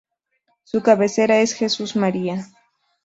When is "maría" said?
1.95-2.47